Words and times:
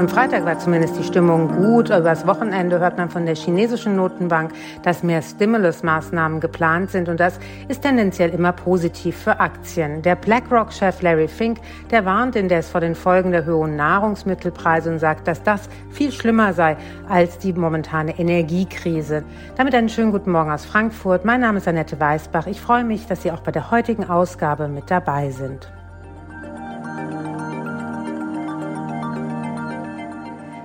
Am 0.00 0.08
Freitag 0.08 0.46
war 0.46 0.58
zumindest 0.58 0.98
die 0.98 1.04
Stimmung 1.04 1.48
gut. 1.48 1.90
Übers 1.90 2.26
Wochenende 2.26 2.80
hört 2.80 2.96
man 2.96 3.10
von 3.10 3.26
der 3.26 3.34
chinesischen 3.34 3.96
Notenbank, 3.96 4.52
dass 4.82 5.02
mehr 5.02 5.20
Stimulus-Maßnahmen 5.20 6.40
geplant 6.40 6.90
sind 6.90 7.10
und 7.10 7.20
das 7.20 7.38
ist 7.68 7.82
tendenziell 7.82 8.30
immer 8.30 8.52
positiv 8.52 9.14
für 9.14 9.38
Aktien. 9.40 10.00
Der 10.00 10.16
BlackRock-Chef 10.16 11.02
Larry 11.02 11.28
Fink, 11.28 11.58
der 11.90 12.06
warnt 12.06 12.34
indes 12.34 12.70
vor 12.70 12.80
den 12.80 12.94
Folgen 12.94 13.30
der 13.30 13.44
hohen 13.44 13.76
Nahrungsmittelpreise 13.76 14.90
und 14.90 15.00
sagt, 15.00 15.28
dass 15.28 15.42
das 15.42 15.68
viel 15.90 16.12
schlimmer 16.12 16.54
sei 16.54 16.78
als 17.06 17.36
die 17.36 17.52
momentane 17.52 18.18
Energiekrise. 18.18 19.22
Damit 19.58 19.74
einen 19.74 19.90
schönen 19.90 20.12
guten 20.12 20.30
Morgen 20.30 20.50
aus 20.50 20.64
Frankfurt. 20.64 21.26
Mein 21.26 21.42
Name 21.42 21.58
ist 21.58 21.68
Annette 21.68 22.00
Weißbach. 22.00 22.46
Ich 22.46 22.62
freue 22.62 22.84
mich, 22.84 23.06
dass 23.06 23.20
Sie 23.20 23.32
auch 23.32 23.40
bei 23.40 23.52
der 23.52 23.70
heutigen 23.70 24.08
Ausgabe 24.08 24.66
mit 24.66 24.90
dabei 24.90 25.30
sind. 25.30 25.70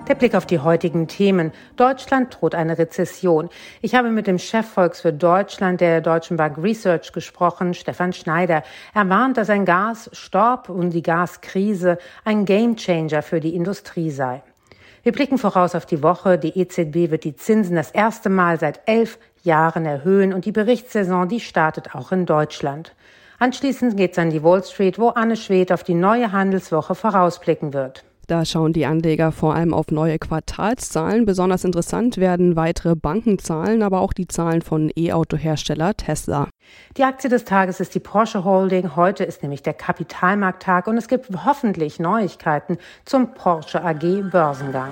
Der 0.08 0.14
Blick 0.14 0.36
auf 0.36 0.46
die 0.46 0.60
heutigen 0.60 1.08
Themen. 1.08 1.52
Deutschland 1.78 2.38
droht 2.40 2.54
eine 2.54 2.78
Rezession. 2.78 3.50
Ich 3.82 3.96
habe 3.96 4.12
mit 4.12 4.28
dem 4.28 4.38
Chefvolks 4.38 5.02
für 5.02 5.12
Deutschland 5.12 5.82
der 5.82 6.00
Deutschen 6.00 6.38
Bank 6.38 6.60
Research 6.60 7.12
gesprochen, 7.12 7.74
Stefan 7.74 8.14
Schneider. 8.14 8.62
Er 8.94 9.10
warnt, 9.10 9.38
dass 9.38 9.50
ein 9.50 9.66
Gasstopp 9.66 10.70
und 10.70 10.92
die 10.92 11.02
Gaskrise 11.02 11.98
ein 12.24 12.46
Gamechanger 12.46 13.24
für 13.24 13.40
die 13.40 13.56
Industrie 13.56 14.12
sei. 14.12 14.44
Wir 15.02 15.12
blicken 15.12 15.40
voraus 15.40 15.74
auf 15.74 15.88
die 15.88 16.04
Woche. 16.04 16.38
Die 16.38 16.56
EZB 16.56 17.10
wird 17.10 17.24
die 17.24 17.36
Zinsen 17.36 17.76
das 17.76 17.90
erste 17.90 18.30
Mal 18.30 18.60
seit 18.60 18.82
elf 18.86 19.18
Jahren 19.42 19.88
erhöhen 19.88 20.34
und 20.34 20.46
die 20.46 20.52
Berichtssaison, 20.52 21.28
die 21.30 21.40
startet 21.40 21.96
auch 21.96 22.12
in 22.12 22.28
Deutschland. 22.28 22.94
Anschließend 23.40 23.98
geht's 23.98 24.20
an 24.20 24.30
die 24.30 24.44
Wall 24.44 24.64
Street, 24.64 25.00
wo 25.00 25.10
Anne 25.10 25.36
Schwed 25.36 25.72
auf 25.72 25.84
die 25.84 25.96
neue 25.96 26.32
Handelswoche 26.32 26.94
vorausblicken 26.94 27.74
wird. 27.74 28.04
Da 28.28 28.46
schauen 28.46 28.74
die 28.74 28.86
Anleger 28.86 29.32
vor 29.32 29.56
allem 29.56 29.74
auf 29.74 29.88
neue 29.92 30.18
Quartalszahlen. 30.20 31.26
Besonders 31.26 31.64
interessant 31.64 32.18
werden 32.18 32.56
weitere 32.56 32.96
Bankenzahlen, 32.96 33.84
aber 33.84 34.02
auch 34.02 34.14
die 34.14 34.28
Zahlen 34.28 34.62
von 34.62 34.92
E-Auto-Hersteller 34.96 35.96
Tesla. 35.96 36.48
Die 36.98 37.04
Aktie 37.04 37.30
des 37.30 37.46
Tages 37.46 37.80
ist 37.80 37.94
die 37.94 38.00
Porsche 38.00 38.44
Holding. 38.44 38.96
Heute 38.96 39.24
ist 39.24 39.44
nämlich 39.44 39.62
der 39.62 39.74
Kapitalmarkttag 39.74 40.88
und 40.88 40.98
es 40.98 41.08
gibt 41.08 41.30
hoffentlich 41.46 42.00
Neuigkeiten 42.00 42.78
zum 43.06 43.34
Porsche 43.34 43.84
AG 43.84 44.30
Börsengang. 44.32 44.92